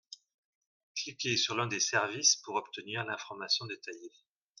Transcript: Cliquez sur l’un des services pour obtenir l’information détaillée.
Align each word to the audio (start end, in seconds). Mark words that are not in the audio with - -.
Cliquez 0.95 1.37
sur 1.37 1.53
l’un 1.55 1.67
des 1.67 1.79
services 1.79 2.35
pour 2.37 2.55
obtenir 2.55 3.05
l’information 3.05 3.67
détaillée. 3.67 4.11